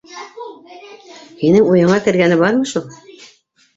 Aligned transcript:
Һинең 1.43 1.69
уйыңа 1.75 1.99
кергәне 2.07 2.39
бармы 2.43 2.71
шул? 2.73 2.89